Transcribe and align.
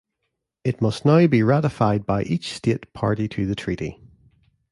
It 0.63 0.81
must 0.81 1.05
now 1.05 1.27
be 1.27 1.43
ratified 1.43 2.07
by 2.07 2.23
each 2.23 2.53
state 2.53 2.91
party 2.91 3.27
to 3.27 3.45
the 3.45 3.53
treaty. 3.53 3.99